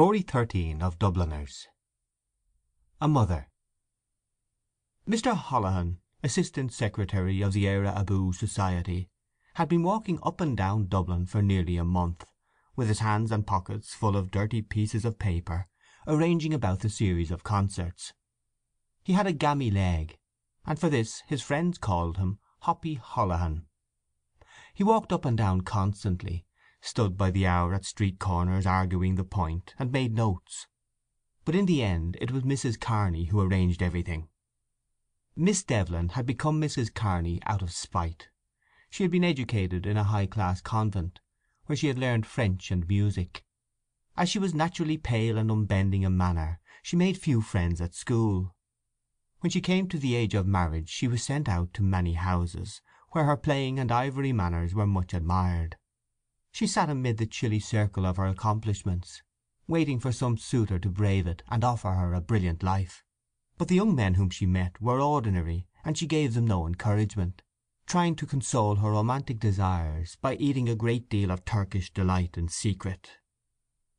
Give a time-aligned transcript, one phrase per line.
[0.00, 1.66] STORY XIII OF DUBLINERS
[3.02, 3.48] A MOTHER
[5.06, 5.36] Mr.
[5.36, 9.10] Holohan, assistant secretary of the Eire Abu Society,
[9.56, 12.24] had been walking up and down Dublin for nearly a month,
[12.74, 15.68] with his hands and pockets full of dirty pieces of paper,
[16.06, 18.14] arranging about the series of concerts.
[19.04, 20.16] He had a gammy leg,
[20.64, 23.66] and for this his friends called him Hoppy Holohan.
[24.72, 26.46] He walked up and down constantly,
[26.80, 30.66] stood by the hour at street corners arguing the point, and made notes.
[31.44, 32.80] But in the end it was Mrs.
[32.80, 34.28] Kearney who arranged everything.
[35.36, 36.92] Miss Devlin had become Mrs.
[36.92, 38.28] Kearney out of spite.
[38.90, 41.20] She had been educated in a high class convent,
[41.66, 43.44] where she had learned French and music.
[44.16, 48.54] As she was naturally pale and unbending in manner she made few friends at school.
[49.40, 52.82] When she came to the age of marriage she was sent out to many houses,
[53.12, 55.76] where her playing and ivory manners were much admired.
[56.52, 59.22] She sat amid the chilly circle of her accomplishments,
[59.66, 63.04] waiting for some suitor to brave it and offer her a brilliant life.
[63.56, 67.42] But the young men whom she met were ordinary, and she gave them no encouragement,
[67.86, 72.48] trying to console her romantic desires by eating a great deal of Turkish delight in
[72.48, 73.18] secret.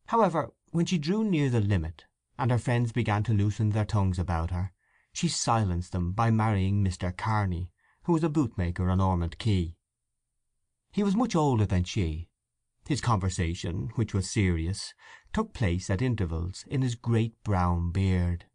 [0.07, 2.05] However, when she drew near the limit,
[2.37, 4.73] and her friends began to loosen their tongues about her,
[5.13, 7.15] she silenced them by marrying Mr.
[7.15, 7.71] Kearney,
[8.03, 9.75] who was a bootmaker on Ormond Quay.
[10.91, 12.29] He was much older than she,
[12.87, 14.93] his conversation, which was serious,
[15.33, 18.45] took place at intervals in his great brown beard.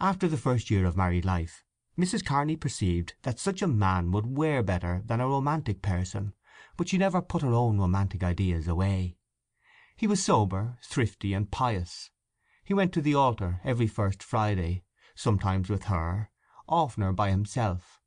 [0.00, 1.64] After the first year of married life
[1.98, 2.26] Mrs.
[2.26, 6.34] Kearney perceived that such a man would wear better than a romantic person,
[6.76, 9.16] but she never put her own romantic ideas away.
[9.96, 12.10] He was sober, thrifty, and pious.
[12.62, 16.30] He went to the altar every first Friday, sometimes with her,
[16.68, 18.02] oftener by himself;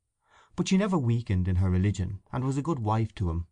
[0.55, 3.47] but she never weakened in her religion, and was a good wife to him.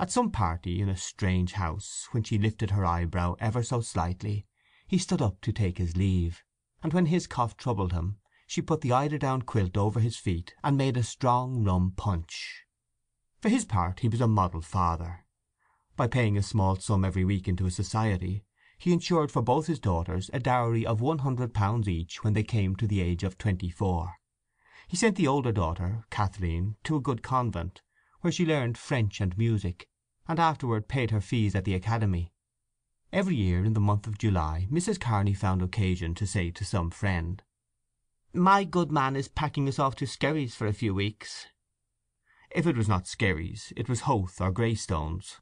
[0.00, 4.46] At some party in a strange house, when she lifted her eyebrow ever so slightly,
[4.86, 6.42] he stood up to take his leave,
[6.82, 8.16] and when his cough troubled him
[8.46, 12.64] she put the eiderdown quilt over his feet and made a strong rum punch.
[13.42, 15.26] For his part he was a model father.
[15.96, 18.46] By paying a small sum every week into a society
[18.78, 22.42] he ensured for both his daughters a dowry of one hundred pounds each when they
[22.42, 24.14] came to the age of twenty four.
[24.88, 27.82] He sent the older daughter, Kathleen, to a good convent,
[28.20, 29.88] where she learned French and music,
[30.28, 32.32] and afterward paid her fees at the academy.
[33.12, 35.00] Every year in the month of July Mrs.
[35.00, 37.42] Kearney found occasion to say to some friend,
[38.32, 41.46] "My good man is packing us off to Skerries for a few weeks."
[42.50, 45.40] If it was not Skerries it was Howth or Greystones.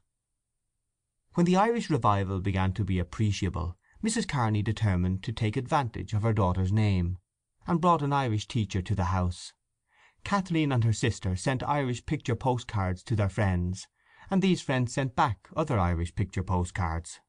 [1.35, 4.27] When the Irish revival began to be appreciable Mrs.
[4.27, 7.17] Kearney determined to take advantage of her daughter's name,
[7.67, 9.53] and brought an Irish teacher to the house.
[10.23, 13.87] Kathleen and her sister sent Irish picture postcards to their friends,
[14.29, 17.19] and these friends sent back other Irish picture postcards.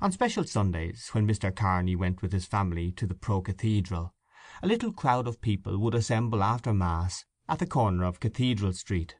[0.00, 1.54] On special Sundays, when Mr.
[1.54, 4.14] Kearney went with his family to the Pro Cathedral,
[4.62, 9.16] a little crowd of people would assemble after Mass at the corner of Cathedral Street.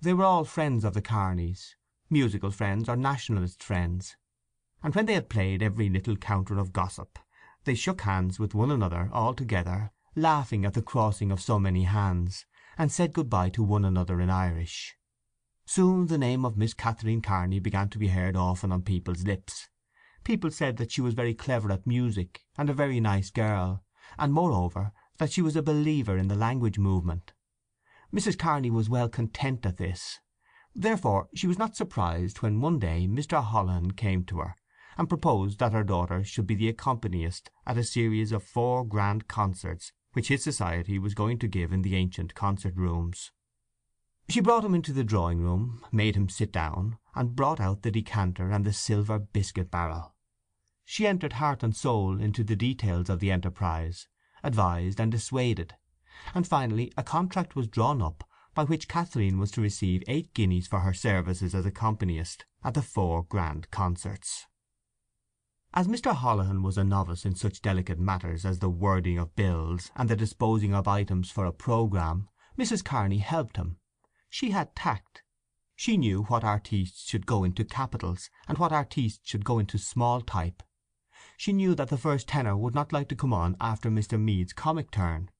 [0.00, 1.76] They were all friends of the Kearneys,
[2.10, 4.16] musical friends or nationalist friends,
[4.82, 7.18] and when they had played every little counter of gossip
[7.64, 11.84] they shook hands with one another all together, laughing at the crossing of so many
[11.84, 12.44] hands,
[12.76, 14.94] and said good bye to one another in Irish.
[15.64, 19.70] Soon the name of Miss Catherine Kearney began to be heard often on people's lips.
[20.22, 23.84] People said that she was very clever at music, and a very nice girl,
[24.18, 27.32] and moreover that she was a believer in the language movement.
[28.12, 28.38] Mrs.
[28.38, 30.20] Kearney was well content at this.
[30.74, 33.42] Therefore she was not surprised when one day Mr.
[33.42, 34.56] Holohan came to her
[34.98, 39.26] and proposed that her daughter should be the accompanist at a series of four grand
[39.26, 43.30] concerts which his society was going to give in the ancient concert rooms.
[44.28, 47.90] She brought him into the drawing room, made him sit down, and brought out the
[47.90, 50.14] decanter and the silver biscuit barrel.
[50.84, 54.08] She entered heart and soul into the details of the enterprise,
[54.42, 55.74] advised and dissuaded,
[56.34, 60.66] and finally a contract was drawn up by which Kathleen was to receive eight guineas
[60.66, 64.46] for her services as accompanist at the four grand concerts.
[65.74, 66.14] As Mr.
[66.14, 70.16] Holohan was a novice in such delicate matters as the wording of bills and the
[70.16, 72.28] disposing of items for a programme,
[72.58, 72.84] Mrs.
[72.84, 73.78] Kearney helped him.
[74.28, 75.22] She had tact.
[75.74, 80.20] She knew what artistes should go into capitals, and what artistes should go into small
[80.20, 80.62] type.
[81.38, 84.20] She knew that the first tenor would not like to come on after Mr.
[84.20, 85.30] Meade's comic turn.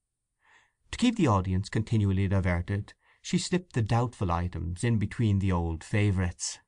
[0.92, 5.84] To keep the audience continually diverted she slipped the doubtful items in between the old
[5.84, 6.58] favourites.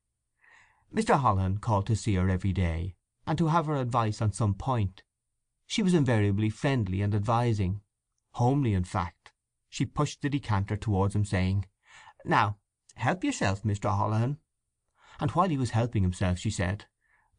[0.95, 1.21] Mr.
[1.21, 2.95] Holohan called to see her every day,
[3.27, 5.03] and to have her advice on some point.
[5.67, 7.81] She was invariably friendly and advising;
[8.33, 9.33] homely, in fact.
[9.69, 11.67] She pushed the decanter towards him, saying,
[12.25, 12.59] "Now
[12.97, 13.91] help yourself, Mr.
[13.91, 14.39] Holohan."
[15.19, 16.87] And while he was helping himself she said,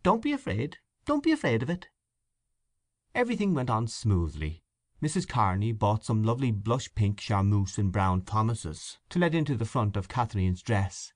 [0.03, 0.79] "Don't be afraid.
[1.05, 1.89] Don't be afraid of it."
[3.13, 4.63] Everything went on smoothly.
[5.01, 5.27] Mrs.
[5.27, 9.95] Kearney bought some lovely blush pink charmeuse in Brown Thomas's, to let into the front
[9.95, 11.13] of Catherine's dress.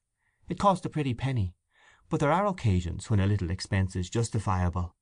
[0.48, 1.56] It cost a pretty penny,
[2.10, 4.96] but there are occasions when a little expense is justifiable.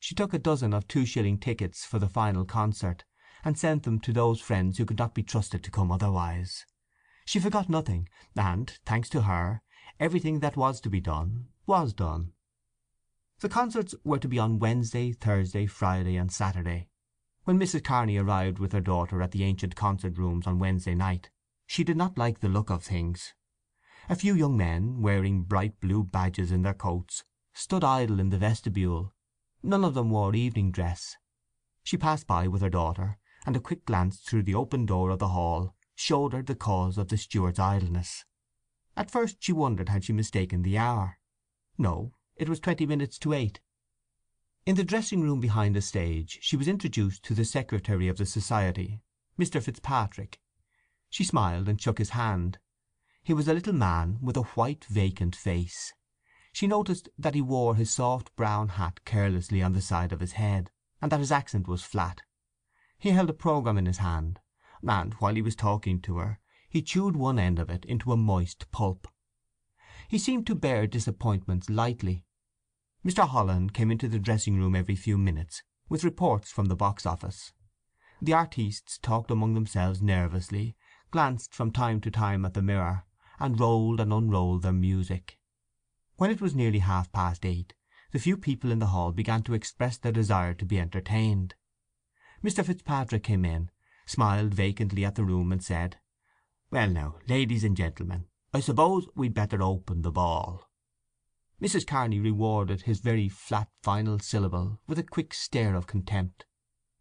[0.00, 3.04] She took a dozen of two shilling tickets for the final concert,
[3.44, 6.66] and sent them to those friends who could not be trusted to come otherwise.
[7.24, 9.62] She forgot nothing, and, thanks to her,
[10.00, 12.32] everything that was to be done was done.
[13.40, 16.88] The concerts were to be on Wednesday, Thursday, Friday, and Saturday.
[17.44, 17.84] When Mrs.
[17.84, 21.30] Kearney arrived with her daughter at the ancient concert rooms on Wednesday night,
[21.66, 23.34] she did not like the look of things.
[24.10, 28.38] A few young men, wearing bright blue badges in their coats, stood idle in the
[28.38, 29.12] vestibule.
[29.62, 31.16] None of them wore evening dress.
[31.82, 35.18] She passed by with her daughter, and a quick glance through the open door of
[35.18, 38.24] the hall showed her the cause of the steward's idleness.
[38.96, 41.18] At first she wondered had she mistaken the hour.
[41.76, 43.60] No, it was twenty minutes to eight.
[44.64, 48.26] In the dressing room behind the stage she was introduced to the secretary of the
[48.26, 49.02] society,
[49.38, 49.62] Mr.
[49.62, 50.40] Fitzpatrick.
[51.10, 52.58] She smiled and shook his hand.
[53.22, 55.92] He was a little man with a white vacant face.
[56.52, 60.32] She noticed that he wore his soft brown hat carelessly on the side of his
[60.32, 60.70] head,
[61.02, 62.22] and that his accent was flat.
[62.98, 64.40] He held a programme in his hand,
[64.82, 68.16] and while he was talking to her he chewed one end of it into a
[68.16, 69.08] moist pulp.
[70.08, 72.24] He seemed to bear disappointments lightly.
[73.04, 73.28] Mr.
[73.28, 77.52] Holohan came into the dressing room every few minutes with reports from the box office.
[78.20, 80.76] The artistes talked among themselves nervously,
[81.10, 83.04] glanced from time to time at the mirror,
[83.38, 85.38] and rolled and unrolled their music.
[86.16, 87.74] When it was nearly half past eight
[88.10, 91.54] the few people in the hall began to express their desire to be entertained.
[92.42, 92.64] Mr.
[92.64, 93.70] Fitzpatrick came in,
[94.06, 95.98] smiled vacantly at the room, and said,
[96.70, 100.70] "Well now, ladies and gentlemen, I suppose we'd better open the ball."
[101.60, 101.86] Mrs.
[101.86, 106.46] Kearney rewarded his very flat final syllable with a quick stare of contempt,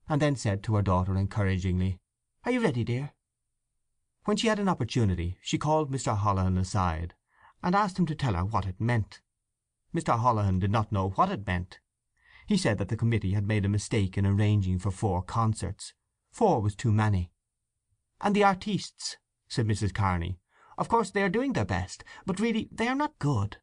[0.09, 2.01] and then said to her daughter encouragingly,
[2.43, 3.13] "Are you ready, dear?"
[4.27, 6.17] When she had an opportunity she called Mr.
[6.17, 7.15] Holohan aside,
[7.63, 9.21] and asked him to tell her what it meant.
[9.95, 10.19] Mr.
[10.19, 11.79] Holohan did not know what it meant.
[12.45, 15.93] He said that the committee had made a mistake in arranging for four concerts.
[16.29, 17.31] Four was too many.
[18.19, 19.15] "And the artistes,"
[19.47, 19.93] said Mrs.
[19.93, 20.41] Kearney.
[20.77, 23.61] "Of course they are doing their best, but really they are not good."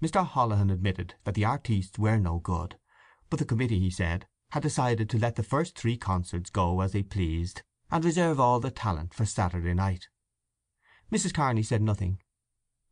[0.00, 0.24] Mr.
[0.24, 2.78] Holohan admitted that the artistes were no good,
[3.28, 6.92] but the committee, he said, had decided to let the first three concerts go as
[6.92, 7.62] they pleased,
[7.92, 10.08] and reserve all the talent for Saturday night.
[11.12, 11.34] Mrs.
[11.34, 12.18] Kearney said nothing,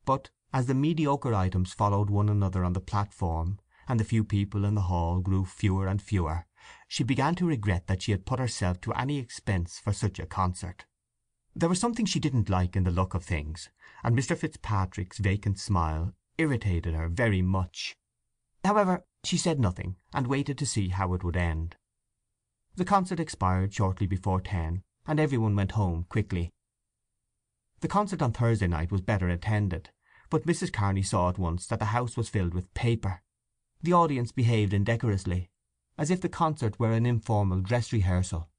[0.04, 3.58] but as the mediocre items followed one another on the platform,
[3.88, 6.44] and the few people in the hall grew fewer and fewer,
[6.86, 10.26] she began to regret that she had put herself to any expense for such a
[10.26, 10.84] concert.
[11.56, 13.70] There was something she didn't like in the look of things,
[14.04, 14.36] and Mr.
[14.36, 17.96] Fitzpatrick's vacant smile irritated her very much.
[18.64, 21.76] However, she said nothing, and waited to see how it would end.
[22.76, 26.52] The concert expired shortly before ten, and every one went home quickly.
[27.80, 29.90] The concert on Thursday night was better attended,
[30.28, 30.72] but Mrs.
[30.72, 33.22] Kearney saw at once that the house was filled with paper.
[33.82, 35.48] The audience behaved indecorously,
[35.96, 38.50] as if the concert were an informal dress rehearsal.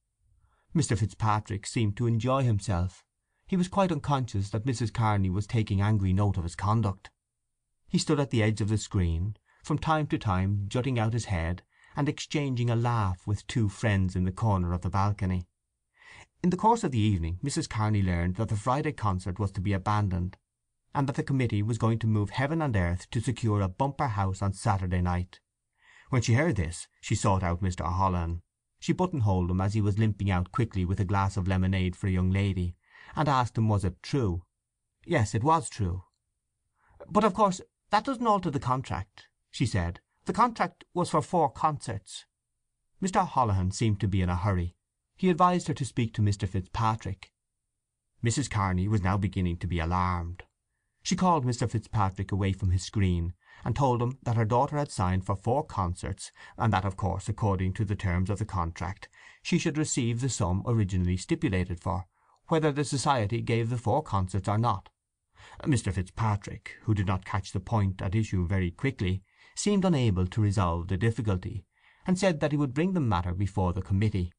[0.75, 0.97] Mr.
[0.97, 3.03] Fitzpatrick seemed to enjoy himself.
[3.45, 4.93] He was quite unconscious that Mrs.
[4.93, 7.11] Kearney was taking angry note of his conduct.
[7.89, 11.25] He stood at the edge of the screen, from time to time jutting out his
[11.25, 11.61] head
[11.95, 15.45] and exchanging a laugh with two friends in the corner of the balcony.
[16.43, 17.69] In the course of the evening Mrs.
[17.69, 20.37] Kearney learned that the Friday concert was to be abandoned,
[20.91, 24.07] and that the committee was going to move heaven and earth to secure a bumper
[24.07, 25.39] house on Saturday night.
[26.09, 27.85] When she heard this she sought out Mr.
[27.85, 28.41] Holohan.
[28.79, 32.07] She buttonholed him as he was limping out quickly with a glass of lemonade for
[32.07, 32.75] a young lady,
[33.15, 34.43] and asked him was it true.
[35.05, 36.05] Yes, it was true.
[37.07, 39.99] "But of course "That doesn't alter the contract," she said.
[40.25, 42.25] "The contract was for four concerts."
[42.99, 43.27] Mr.
[43.27, 44.75] Holohan seemed to be in a hurry.
[45.21, 46.49] He advised her to speak to Mr.
[46.49, 47.31] Fitzpatrick.
[48.25, 48.49] Mrs.
[48.49, 50.41] Kearney was now beginning to be alarmed.
[51.03, 51.69] She called Mr.
[51.69, 55.63] Fitzpatrick away from his screen, and told him that her daughter had signed for four
[55.63, 59.09] concerts, and that of course, according to the terms of the contract,
[59.43, 62.07] she should receive the sum originally stipulated for,
[62.47, 64.89] whether the society gave the four concerts or not.
[65.61, 65.93] Mr.
[65.93, 69.21] Fitzpatrick, who did not catch the point at issue very quickly,
[69.55, 71.63] seemed unable to resolve the difficulty,
[72.07, 74.33] and said that he would bring the matter before the committee.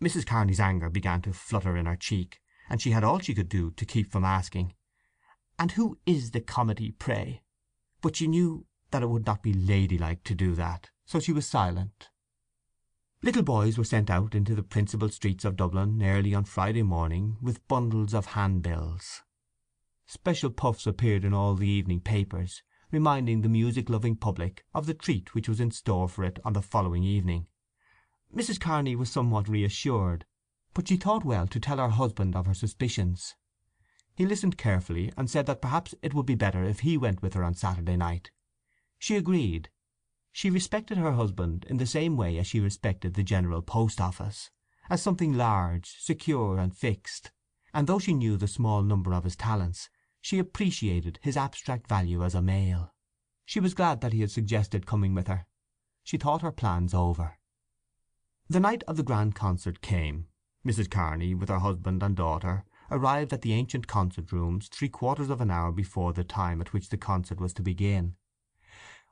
[0.00, 0.26] Mrs.
[0.26, 3.70] Kearney's anger began to flutter in her cheek, and she had all she could do
[3.72, 4.74] to keep from asking,
[5.58, 7.42] "And who is the comedy, pray?"
[8.00, 11.46] But she knew that it would not be ladylike to do that, so she was
[11.46, 12.10] silent.
[13.22, 17.38] Little boys were sent out into the principal streets of Dublin early on Friday morning
[17.40, 19.22] with bundles of handbills.
[20.06, 24.92] Special puffs appeared in all the evening papers, reminding the music loving public of the
[24.92, 27.46] treat which was in store for it on the following evening.
[28.34, 28.58] Mrs.
[28.58, 30.26] Kearney was somewhat reassured,
[30.72, 33.36] but she thought well to tell her husband of her suspicions.
[34.16, 37.34] He listened carefully, and said that perhaps it would be better if he went with
[37.34, 38.32] her on Saturday night.
[38.98, 39.70] She agreed.
[40.32, 44.50] She respected her husband in the same way as she respected the General Post Office,
[44.90, 47.30] as something large, secure, and fixed;
[47.72, 49.88] and though she knew the small number of his talents,
[50.20, 52.92] she appreciated his abstract value as a male.
[53.44, 55.46] She was glad that he had suggested coming with her.
[56.02, 57.38] She thought her plans over.
[58.46, 60.26] The night of the grand concert came.
[60.66, 60.90] Mrs.
[60.90, 65.40] Kearney, with her husband and daughter, arrived at the ancient concert rooms three quarters of
[65.40, 68.16] an hour before the time at which the concert was to begin.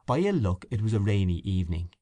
[0.04, 1.94] By ill luck it was a rainy evening.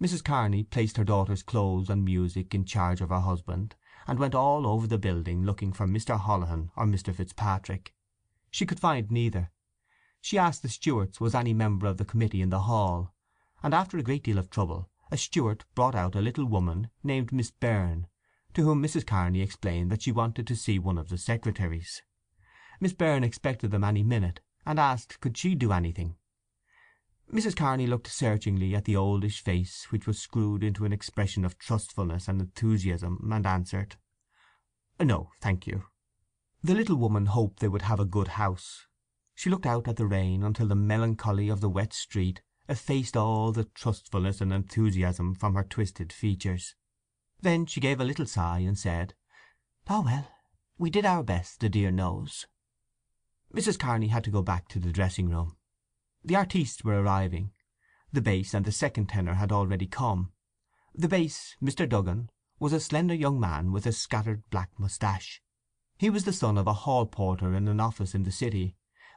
[0.00, 0.22] Mrs.
[0.22, 3.74] Kearney placed her daughter's clothes and music in charge of her husband,
[4.06, 6.20] and went all over the building looking for Mr.
[6.20, 7.12] Holohan or Mr.
[7.12, 7.96] Fitzpatrick.
[8.48, 9.50] She could find neither.
[10.20, 13.12] She asked the stewards was any member of the committee in the hall,
[13.60, 17.32] and after a great deal of trouble a steward brought out a little woman named
[17.32, 18.06] Miss Byrne,
[18.54, 19.06] to whom Mrs.
[19.06, 22.02] Kearney explained that she wanted to see one of the secretaries.
[22.80, 26.16] Miss Byrne expected them any minute, and asked could she do anything.
[27.32, 27.56] Mrs.
[27.56, 32.26] Kearney looked searchingly at the oldish face, which was screwed into an expression of trustfulness
[32.26, 33.96] and enthusiasm, and answered,
[34.98, 35.84] "No, thank you."
[36.62, 38.86] The little woman hoped they would have a good house.
[39.34, 43.50] She looked out at the rain until the melancholy of the wet street effaced all
[43.50, 46.76] the trustfulness and enthusiasm from her twisted features.
[47.40, 49.14] Then she gave a little sigh, and said,
[49.88, 50.30] "Ah well,
[50.78, 52.46] we did our best, the dear knows."
[53.52, 53.76] Mrs.
[53.76, 55.56] Kearney had to go back to the dressing room.
[56.22, 57.50] The artistes were arriving.
[58.12, 60.32] The bass and the second tenor had already come.
[60.94, 61.88] The bass, Mr.
[61.88, 65.42] Duggan, was a slender young man with a scattered black moustache.
[65.98, 68.76] He was the son of a hall porter in an office in the city,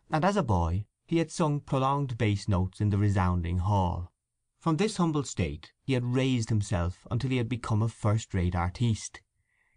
[0.10, 4.12] and as a boy he had sung prolonged bass notes in the resounding hall.
[4.60, 9.22] From this humble state he had raised himself until he had become a first-rate artiste.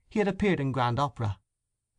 [0.09, 1.39] He had appeared in grand opera.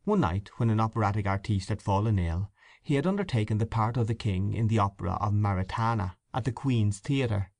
[0.04, 2.50] One night, when an operatic artiste had fallen ill,
[2.82, 6.52] he had undertaken the part of the king in the opera of Maritana, at the
[6.52, 7.50] Queen's Theatre.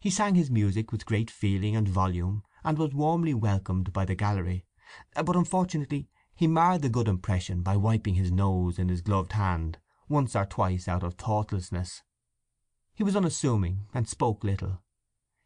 [0.00, 4.16] He sang his music with great feeling and volume, and was warmly welcomed by the
[4.16, 4.64] gallery,
[5.14, 9.78] but unfortunately he marred the good impression by wiping his nose in his gloved hand
[10.10, 12.02] once or twice out of thoughtlessness.
[12.92, 14.82] He was unassuming, and spoke little.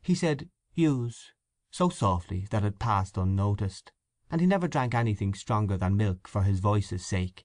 [0.00, 1.32] He said "Use"
[1.70, 3.92] so softly that it passed unnoticed,
[4.30, 7.44] and he never drank anything stronger than milk for his voice's sake.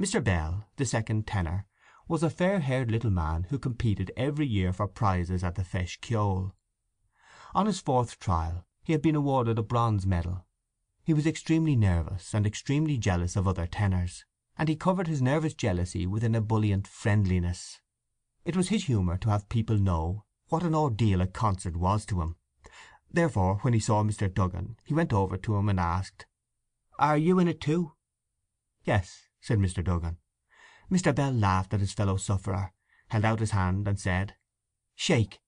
[0.00, 0.22] Mr.
[0.22, 1.66] Bell, the second tenor,
[2.06, 5.98] was a fair haired little man who competed every year for prizes at the Feis
[6.00, 6.52] Ceoil.
[7.52, 10.46] On his fourth trial he had been awarded a bronze medal.
[11.02, 14.24] He was extremely nervous, and extremely jealous of other tenors
[14.58, 17.80] and he covered his nervous jealousy with an ebullient friendliness.
[18.44, 22.20] It was his humour to have people know what an ordeal a concert was to
[22.22, 22.36] him.
[23.10, 24.32] Therefore when he saw Mr.
[24.32, 26.26] Duggan he went over to him and asked,
[26.98, 27.92] "Are you in it too?"
[28.84, 29.84] "Yes," said Mr.
[29.84, 30.18] Duggan.
[30.90, 31.14] Mr.
[31.14, 32.72] Bell laughed at his fellow sufferer,
[33.08, 34.36] held out his hand, and said,
[34.94, 35.40] "Shake."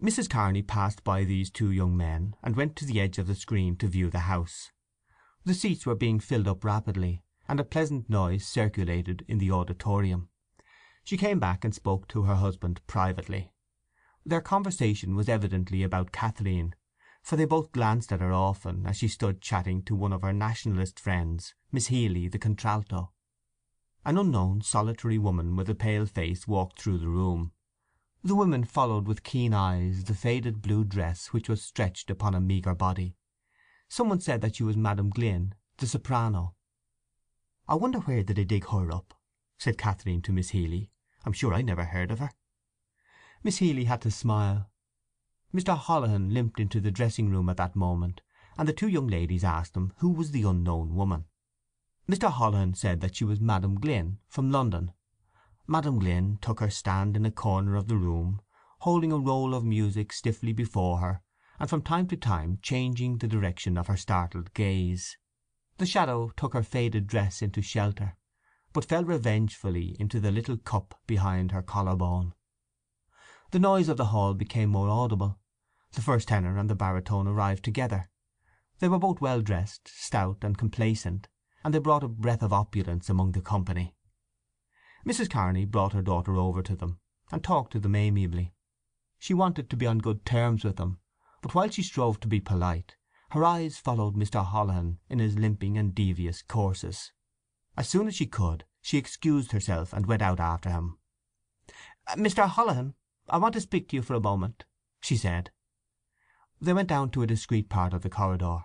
[0.00, 0.30] Mrs.
[0.30, 3.74] Kearney passed by these two young men, and went to the edge of the screen
[3.76, 4.70] to view the house.
[5.44, 10.28] The seats were being filled up rapidly, and a pleasant noise circulated in the auditorium.
[11.04, 13.52] She came back and spoke to her husband privately.
[14.26, 16.74] Their conversation was evidently about Kathleen,
[17.22, 20.32] for they both glanced at her often as she stood chatting to one of her
[20.32, 23.12] Nationalist friends, Miss Healy, the contralto.
[24.04, 27.52] An unknown solitary woman with a pale face walked through the room.
[28.22, 32.40] The women followed with keen eyes the faded blue dress which was stretched upon a
[32.40, 33.16] meagre body.
[33.88, 36.54] Some one said that she was Madam Glynn, the soprano.
[37.70, 39.12] "I wonder where did they dig her up?"
[39.58, 40.90] said Catherine to Miss Healy.
[41.26, 42.30] "I'm sure I never heard of her."
[43.42, 44.70] Miss Healy had to smile.
[45.52, 45.76] Mr.
[45.76, 48.22] Holohan limped into the dressing room at that moment,
[48.56, 51.26] and the two young ladies asked him who was the unknown woman.
[52.08, 52.32] Mr.
[52.32, 54.94] Holohan said that she was Madam Glynn, from London.
[55.66, 58.40] Madam Glynn took her stand in a corner of the room,
[58.78, 61.20] holding a roll of music stiffly before her,
[61.60, 65.18] and from time to time changing the direction of her startled gaze.
[65.78, 68.16] The shadow took her faded dress into shelter,
[68.72, 72.34] but fell revengefully into the little cup behind her collar bone.
[73.52, 75.38] The noise of the hall became more audible.
[75.92, 78.10] The first tenor and the baritone arrived together.
[78.80, 81.28] They were both well dressed, stout, and complacent,
[81.62, 83.94] and they brought a breath of opulence among the company.
[85.06, 85.30] Mrs.
[85.30, 86.98] Kearney brought her daughter over to them,
[87.30, 88.52] and talked to them amiably.
[89.20, 90.98] She wanted to be on good terms with them,
[91.40, 92.96] but while she strove to be polite
[93.30, 94.44] her eyes followed Mr.
[94.44, 97.12] Holohan in his limping and devious courses.
[97.76, 100.98] As soon as she could she excused herself and went out after him,
[102.06, 102.48] uh, "Mr.
[102.48, 102.94] Holohan,
[103.28, 104.64] I want to speak to you for a moment,"
[105.00, 105.50] she said.
[106.60, 108.64] They went down to a discreet part of the corridor.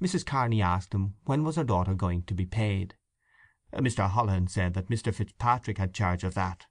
[0.00, 0.26] Mrs.
[0.26, 2.96] Kearney asked him when was her daughter going to be paid.
[3.72, 4.10] Uh, Mr.
[4.10, 5.14] Holohan said that Mr.
[5.14, 6.66] Fitzpatrick had charge of that.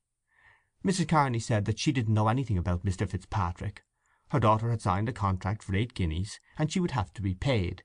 [0.85, 1.07] Mrs.
[1.07, 3.09] Kearney said that she didn't know anything about Mr.
[3.09, 3.83] Fitzpatrick.
[4.31, 7.35] Her daughter had signed a contract for eight guineas, and she would have to be
[7.35, 7.83] paid.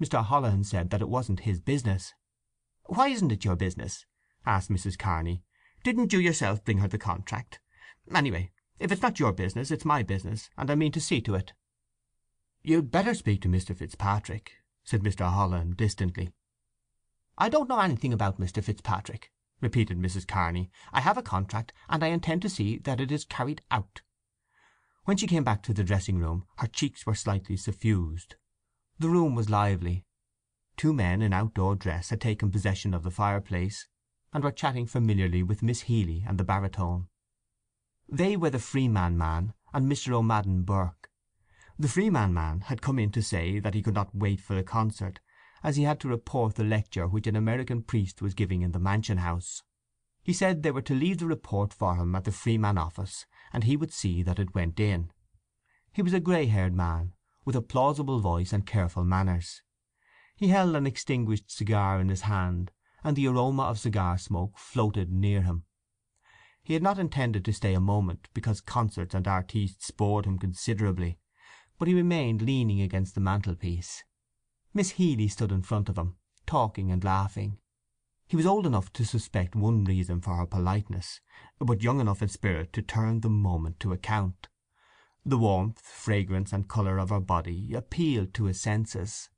[0.00, 0.24] Mr.
[0.24, 2.14] Holohan said that it wasn't his business.
[2.86, 4.06] "Why isn't it your business?"
[4.46, 4.98] asked Mrs.
[4.98, 5.44] Kearney.
[5.82, 7.60] "Didn't you yourself bring her the contract?
[8.10, 11.34] Anyway, if it's not your business, it's my business, and I mean to see to
[11.34, 11.52] it."
[12.62, 13.76] "You'd better speak to Mr.
[13.76, 14.52] Fitzpatrick,"
[14.84, 15.30] said Mr.
[15.30, 16.32] Holohan distantly.
[17.36, 18.64] "I don't know anything about Mr.
[18.64, 20.26] Fitzpatrick," repeated Mrs.
[20.26, 20.70] Kearney.
[20.94, 24.00] "I have a contract, and I intend to see that it is carried out."
[25.04, 28.36] When she came back to the dressing room her cheeks were slightly suffused.
[28.98, 30.06] The room was lively.
[30.76, 33.86] Two men in outdoor dress had taken possession of the fireplace,
[34.32, 37.08] and were chatting familiarly with Miss Healy and the baritone.
[38.08, 40.12] They were the Freeman man and Mr.
[40.12, 41.10] O'Madden Burke.
[41.78, 44.62] The Freeman man had come in to say that he could not wait for the
[44.62, 45.20] concert,
[45.62, 48.78] as he had to report the lecture which an American priest was giving in the
[48.78, 49.62] Mansion House.
[50.24, 53.64] He said they were to leave the report for him at the Freeman office, and
[53.64, 55.10] he would see that it went in.
[55.92, 57.12] He was a grey haired man,
[57.44, 59.60] with a plausible voice and careful manners.
[60.34, 62.72] He held an extinguished cigar in his hand,
[63.04, 65.64] and the aroma of cigar smoke floated near him.
[66.62, 71.18] He had not intended to stay a moment, because concerts and artistes bored him considerably,
[71.78, 74.04] but he remained leaning against the mantelpiece.
[74.72, 76.16] Miss Healy stood in front of him,
[76.46, 77.58] talking and laughing.
[78.26, 81.20] He was old enough to suspect one reason for her politeness,
[81.58, 84.48] but young enough in spirit to turn the moment to account.
[85.26, 89.28] The warmth, fragrance, and colour of her body appealed to his senses.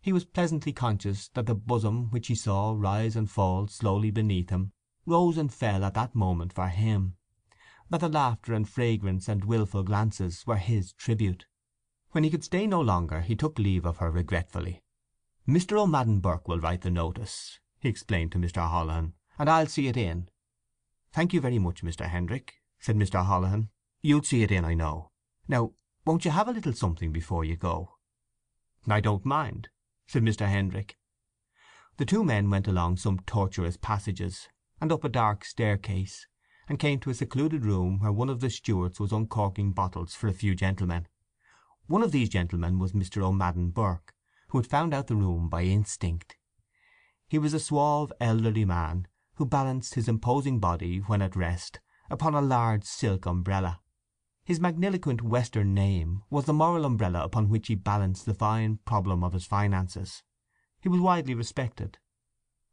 [0.00, 4.50] He was pleasantly conscious that the bosom which he saw rise and fall slowly beneath
[4.50, 4.72] him
[5.04, 7.16] rose and fell at that moment for him;
[7.90, 11.46] that the laughter and fragrance and wilful glances were his tribute.
[12.10, 14.82] When he could stay no longer he took leave of her regretfully.
[15.46, 15.78] "Mr.
[15.78, 18.68] O'Madden Burke will write the notice," he explained to Mr.
[18.68, 20.28] Holohan, "and I'll see it in."
[21.12, 22.08] "Thank you very much, Mr.
[22.08, 23.24] Hendrick," said Mr.
[23.24, 23.68] Holohan.
[24.02, 25.12] "You'll see it in, I know.
[25.46, 25.72] Now,
[26.04, 27.96] won't you have a little something before you go?"
[28.88, 29.68] "I don't mind,"
[30.04, 30.48] said Mr.
[30.48, 30.98] Hendrick.
[31.96, 34.48] The two men went along some tortuous passages,
[34.80, 36.26] and up a dark staircase,
[36.68, 40.26] and came to a secluded room where one of the stewards was uncorking bottles for
[40.26, 41.06] a few gentlemen.
[41.86, 43.22] One of these gentlemen was Mr.
[43.22, 44.12] O'Madden Burke,
[44.48, 46.36] who had found out the room by instinct.
[47.28, 52.34] He was a suave elderly man, who balanced his imposing body, when at rest, upon
[52.34, 53.80] a large silk umbrella.
[54.44, 59.24] His magniloquent Western name was the moral umbrella upon which he balanced the fine problem
[59.24, 60.22] of his finances.
[60.80, 61.98] He was widely respected.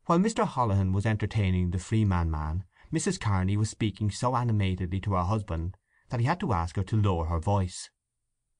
[0.05, 0.45] While Mr.
[0.45, 3.19] Holohan was entertaining the Freeman man Mrs.
[3.19, 5.77] Kearney was speaking so animatedly to her husband
[6.09, 7.89] that he had to ask her to lower her voice.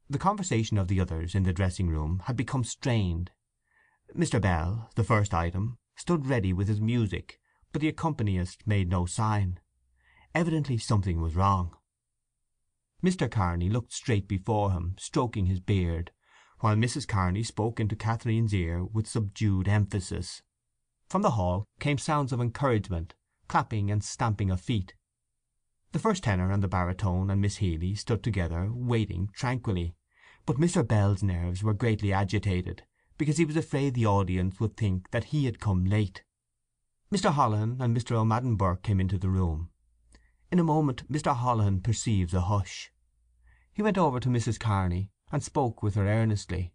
[0.10, 3.30] The conversation of the others in the dressing room had become strained.
[4.18, 4.42] Mr.
[4.42, 7.40] Bell, the first item, stood ready with his music,
[7.72, 9.60] but the accompanist made no sign.
[10.36, 11.76] Evidently something was wrong.
[13.04, 13.30] Mr.
[13.30, 16.12] Kearney looked straight before him, stroking his beard,
[16.60, 17.08] while Mrs.
[17.08, 20.42] Kearney spoke into Catherine's ear with subdued emphasis.
[21.10, 23.14] From the hall came sounds of encouragement,
[23.48, 24.96] clapping and stamping of feet.
[25.92, 29.96] The first tenor and the baritone and Miss Healy stood together, waiting tranquilly,
[30.46, 30.88] but Mr.
[30.88, 32.84] Bell's nerves were greatly agitated,
[33.18, 36.24] because he was afraid the audience would think that he had come late.
[37.12, 37.34] Mr.
[37.34, 38.14] Holohan and Mr.
[38.14, 39.70] O'Madden Burke came into the room.
[40.52, 41.36] In a moment Mr.
[41.36, 42.92] Holohan perceived the hush.
[43.74, 44.60] He went over to Mrs.
[44.60, 46.74] Kearney, and spoke with her earnestly.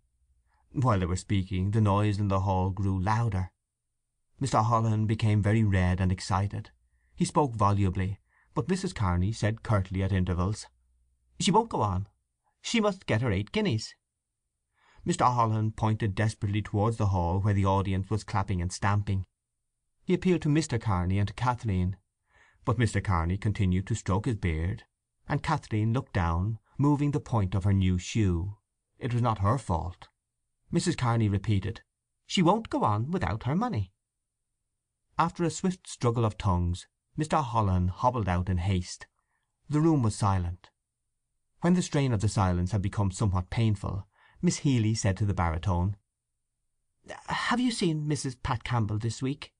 [0.72, 3.52] While they were speaking the noise in the hall grew louder.
[4.40, 4.64] Mr.
[4.64, 6.70] Holohan became very red and excited.
[7.14, 8.20] He spoke volubly,
[8.54, 8.94] but Mrs.
[8.94, 10.66] Kearney said curtly at intervals,
[11.40, 12.08] "She won't go on.
[12.60, 13.94] She must get her eight guineas."
[15.08, 15.34] Mr.
[15.34, 19.24] Holohan pointed desperately towards the hall where the audience was clapping and stamping.
[20.04, 20.78] He appealed to Mr.
[20.78, 21.96] Kearney and to Kathleen,
[22.66, 23.02] but Mr.
[23.02, 24.84] Kearney continued to stroke his beard,
[25.26, 28.58] and Kathleen looked down, moving the point of her new shoe.
[28.98, 30.08] It was not her fault.
[30.70, 30.98] Mrs.
[30.98, 31.80] Kearney repeated,
[32.26, 33.94] "She won't go on without her money."
[35.18, 37.42] After a swift struggle of tongues Mr.
[37.42, 39.06] Holohan hobbled out in haste.
[39.70, 40.68] The room was silent.
[41.62, 44.06] When the strain of the silence had become somewhat painful
[44.40, 45.96] Miss Healy said to the baritone,
[47.26, 48.40] "Have you seen Mrs.
[48.42, 49.52] Pat Campbell this week?"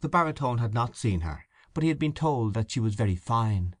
[0.00, 3.16] The baritone had not seen her, but he had been told that she was very
[3.16, 3.76] fine.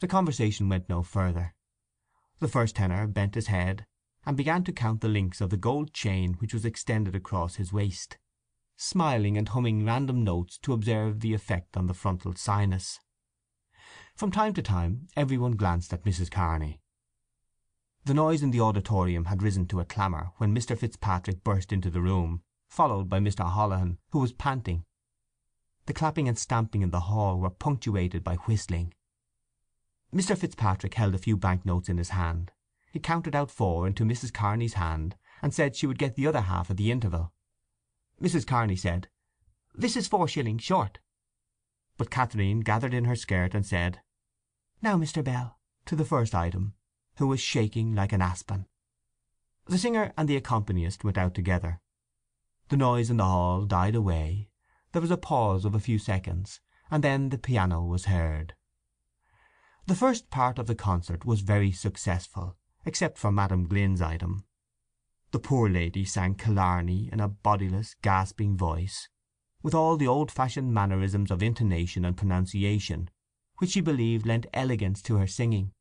[0.00, 1.54] The conversation went no further.
[2.40, 3.86] The first tenor bent his head,
[4.26, 7.72] and began to count the links of the gold chain which was extended across his
[7.72, 8.18] waist,
[8.76, 13.00] smiling and humming random notes to observe the effect on the frontal sinus.
[14.14, 16.30] From time to time every one glanced at Mrs.
[16.30, 16.82] Kearney.
[18.06, 20.78] The noise in the auditorium had risen to a clamour when Mr.
[20.78, 23.44] Fitzpatrick burst into the room, followed by Mr.
[23.50, 24.84] Holohan, who was panting.
[25.86, 28.94] The clapping and stamping in the hall were punctuated by whistling.
[30.14, 30.38] Mr.
[30.38, 32.52] Fitzpatrick held a few bank notes in his hand.
[32.92, 34.32] He counted out four into Mrs.
[34.32, 37.32] Kearney's hand, and said she would get the other half at the interval.
[38.22, 38.46] Mrs.
[38.46, 39.08] Kearney said,
[39.74, 41.00] "This is four shillings short."
[41.96, 44.00] But Catherine gathered in her skirt and said,
[44.80, 45.24] "Now, Mr.
[45.24, 46.74] Bell," to the first item,
[47.18, 48.66] who was shaking like an aspen.
[49.66, 51.80] The singer and the accompanist went out together.
[52.68, 54.50] The noise in the hall died away.
[54.92, 58.54] There was a pause of a few seconds, and then the piano was heard.
[59.86, 64.44] The first part of the concert was very successful, except for Madam Glynn's item.
[65.30, 69.08] The poor lady sang Killarney in a bodiless, gasping voice,
[69.62, 73.10] with all the old fashioned mannerisms of intonation and pronunciation
[73.58, 75.72] which she believed lent elegance to her singing.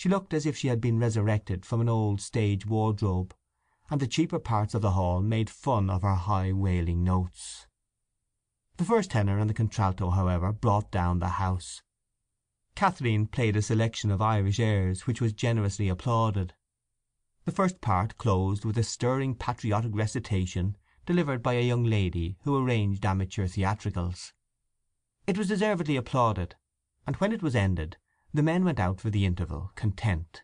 [0.00, 3.34] She looked as if she had been resurrected from an old stage wardrobe,
[3.90, 7.66] and the cheaper parts of the hall made fun of her high wailing notes.
[8.78, 11.82] The first tenor and the contralto, however, brought down the house.
[12.74, 16.54] Catherine played a selection of Irish airs which was generously applauded.
[17.44, 22.56] The first part closed with a stirring patriotic recitation delivered by a young lady who
[22.56, 24.32] arranged amateur theatricals.
[25.26, 26.56] It was deservedly applauded,
[27.06, 27.98] and when it was ended
[28.32, 30.42] the men went out for the interval content.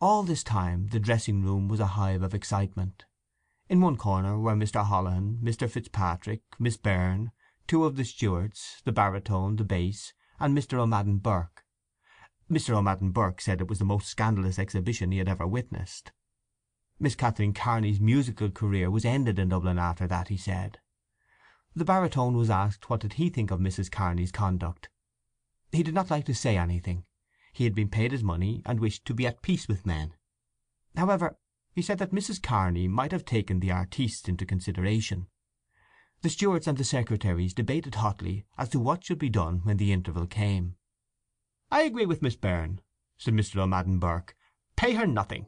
[0.00, 3.04] All this time the dressing room was a hive of excitement.
[3.68, 4.84] In one corner were Mr.
[4.86, 5.68] Holohan, Mr.
[5.68, 7.32] Fitzpatrick, Miss Byrne,
[7.66, 10.78] two of the stewards, the baritone, the bass, and Mr.
[10.78, 11.64] O'Madden Burke.
[12.50, 12.74] Mr.
[12.74, 16.12] O'Madden Burke said it was the most scandalous exhibition he had ever witnessed.
[16.98, 20.78] Miss Catherine Kearney's musical career was ended in Dublin after that, he said.
[21.76, 23.90] The baritone was asked what did he think of Mrs.
[23.90, 24.88] Kearney's conduct.
[25.70, 27.04] He did not like to say anything.
[27.52, 30.14] He had been paid his money, and wished to be at peace with men.
[30.96, 31.38] However,
[31.72, 32.42] he said that Mrs.
[32.42, 35.28] Kearney might have taken the artistes into consideration.
[36.22, 39.92] The stewards and the secretaries debated hotly as to what should be done when the
[39.92, 40.76] interval came.
[41.70, 42.80] "I agree with Miss Byrne,"
[43.16, 43.58] said Mr.
[43.60, 44.36] O'Madden Burke.
[44.74, 45.46] "Pay her nothing."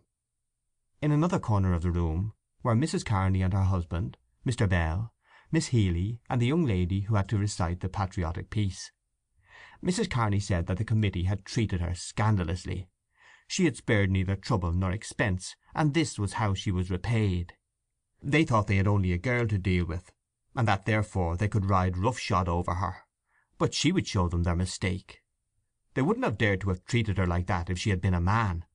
[1.00, 3.04] In another corner of the room were Mrs.
[3.04, 4.68] Kearney and her husband, Mr.
[4.68, 5.12] Bell,
[5.50, 8.92] Miss Healy, and the young lady who had to recite the patriotic piece.
[9.82, 10.10] Mrs.
[10.10, 12.88] Kearney said that the committee had treated her scandalously.
[13.46, 17.54] She had spared neither trouble nor expense, and this was how she was repaid.
[18.22, 20.12] They thought they had only a girl to deal with,
[20.54, 23.04] and that therefore they could ride roughshod over her.
[23.56, 25.22] But she would show them their mistake.
[25.94, 28.20] They wouldn't have dared to have treated her like that if she had been a
[28.20, 28.66] man.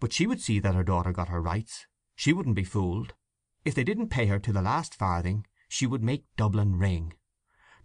[0.00, 1.86] But she would see that her daughter got her rights.
[2.14, 3.14] She wouldn't be fooled.
[3.64, 7.12] If they didn't pay her to the last farthing, she would make Dublin ring.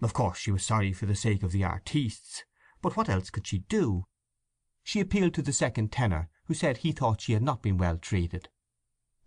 [0.01, 2.43] Of course she was sorry for the sake of the artistes,
[2.81, 4.05] but what else could she do?
[4.83, 7.97] She appealed to the second tenor, who said he thought she had not been well
[7.97, 8.49] treated.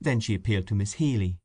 [0.01, 1.39] Then she appealed to Miss Healy.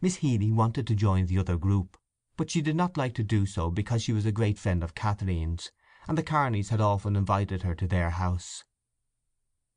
[0.00, 1.96] Miss Healy wanted to join the other group,
[2.36, 4.94] but she did not like to do so because she was a great friend of
[4.94, 5.70] Catherine's,
[6.08, 8.64] and the Kearneys had often invited her to their house.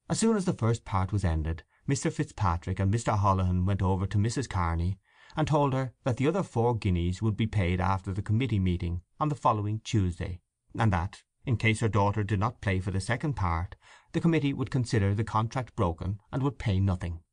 [0.09, 2.11] As soon as the first part was ended Mr.
[2.11, 3.17] Fitzpatrick and Mr.
[3.17, 4.49] Holohan went over to Mrs.
[4.49, 4.99] Kearney
[5.35, 9.01] and told her that the other four guineas would be paid after the committee meeting
[9.19, 10.41] on the following Tuesday,
[10.77, 13.77] and that, in case her daughter did not play for the second part,
[14.11, 17.23] the committee would consider the contract broken, and would pay nothing.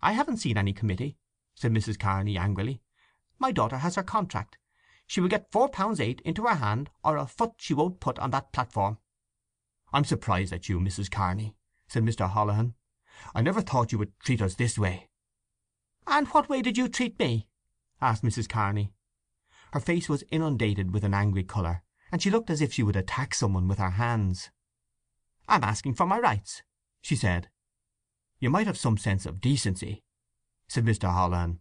[0.00, 1.18] "I haven't seen any committee,"
[1.56, 1.98] said Mrs.
[1.98, 2.82] Kearney angrily.
[3.40, 4.58] "My daughter has her contract.
[5.08, 8.16] She will get four pounds eight into her hand, or a foot she won't put
[8.20, 8.98] on that platform."
[9.92, 11.10] "I'm surprised at you, Mrs.
[11.10, 11.56] Kearney,"
[11.88, 12.30] said Mr.
[12.30, 12.74] Holohan.
[13.34, 15.10] "I never thought you would treat us this way."
[16.06, 17.48] "And what way did you treat me?"
[18.00, 18.48] asked Mrs.
[18.48, 18.92] Kearney.
[19.72, 21.82] Her face was inundated with an angry colour,
[22.16, 24.50] and she looked as if she would attack some one with her hands.
[25.50, 26.62] "I'm asking for my rights,"
[27.02, 27.50] she said.
[28.38, 30.02] "You might have some sense of decency,"
[30.66, 31.12] said Mr.
[31.12, 31.60] Holohan.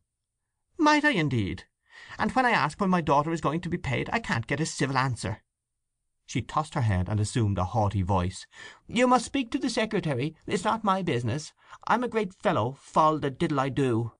[0.78, 1.68] "Might I, indeed?
[2.18, 4.62] And when I ask when my daughter is going to be paid I can't get
[4.62, 5.44] a civil answer."
[6.26, 8.48] She tossed her head and assumed a haughty voice.
[8.88, 10.38] "You must speak to the secretary.
[10.48, 11.52] It's not my business.
[11.86, 14.14] I'm a great fellow, fol de diddle I do."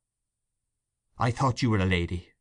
[1.18, 2.34] "I thought you were a lady,"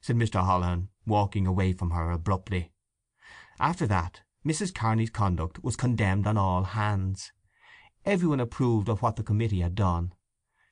[0.00, 0.44] said Mr.
[0.44, 2.72] Holohan, walking away from her abruptly.
[3.58, 4.74] After that Mrs.
[4.74, 7.32] Kearney's conduct was condemned on all hands.
[8.04, 10.12] Every one approved of what the committee had done.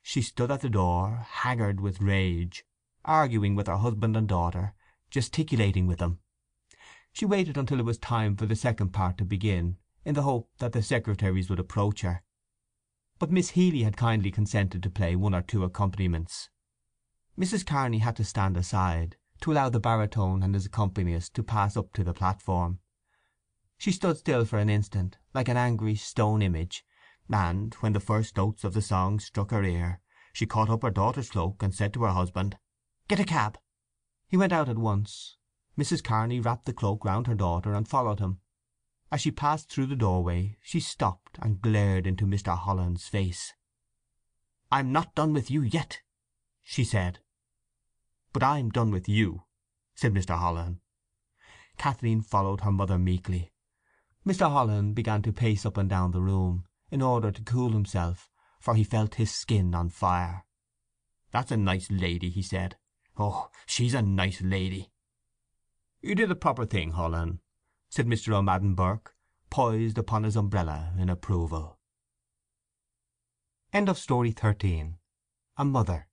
[0.03, 2.65] She stood at the door, haggard with rage,
[3.05, 4.75] arguing with her husband and daughter,
[5.11, 6.21] gesticulating with them.
[7.13, 10.51] She waited until it was time for the second part to begin, in the hope
[10.59, 12.23] that the secretaries would approach her.
[13.19, 16.51] But Miss Healy had kindly consented to play one or two accompaniments.
[17.39, 17.67] Mrs.
[17.67, 21.93] Kearney had to stand aside, to allow the baritone and his accompanist to pass up
[21.93, 22.79] to the platform.
[23.77, 26.83] She stood still for an instant, like an angry stone image,
[27.29, 30.01] and, when the first notes of the song struck her ear,
[30.33, 32.57] she caught up her daughter's cloak, and said to her husband,
[33.07, 33.59] "Get a cab."
[34.29, 35.37] He went out at once.
[35.77, 36.03] Mrs.
[36.03, 38.41] Kearney wrapped the cloak round her daughter, and followed him.
[39.13, 42.57] As she passed through the doorway she stopped and glared into Mr.
[42.57, 43.53] Holohan's face.
[44.73, 46.01] "I'm not done with you yet!"
[46.63, 47.21] she said.
[48.35, 49.45] "But I'm done with you,"
[49.95, 50.37] said Mr.
[50.37, 50.81] Holohan.
[51.79, 53.53] Kathleen followed her mother meekly.
[54.27, 54.51] Mr.
[54.51, 58.75] Holohan began to pace up and down the room, in order to cool himself, for
[58.75, 60.45] he felt his skin on fire.
[61.31, 62.77] "That's a nice lady," he said.
[63.17, 64.91] "Oh, she's a nice lady!"
[66.01, 67.39] "You did the proper thing, Holohan,"
[67.89, 68.35] said Mr.
[68.35, 69.15] O'Madden Burke,
[69.49, 71.79] poised upon his umbrella in approval.
[73.73, 76.09] A Mother